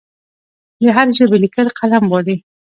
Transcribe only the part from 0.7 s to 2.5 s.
د هرې ژبې لیکل قلم غواړي.